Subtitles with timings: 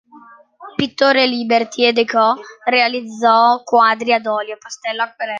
[0.77, 2.33] Pittore liberty e decò
[2.65, 5.29] realizzò quadri ad olio, pastello, acquerello.